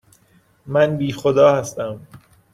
[0.67, 2.07] من بی خدا هستم.